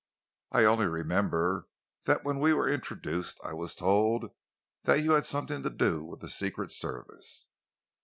I 0.51 0.63
only 0.63 0.87
remember 0.87 1.67
that 2.07 2.23
when 2.23 2.39
we 2.39 2.55
were 2.55 2.67
introduced 2.67 3.39
I 3.43 3.53
was 3.53 3.75
told 3.75 4.31
that 4.85 5.03
you 5.03 5.11
had 5.11 5.27
something 5.27 5.61
to 5.61 5.69
do 5.69 6.03
with 6.03 6.21
the 6.21 6.29
Secret 6.29 6.71
Service." 6.71 7.45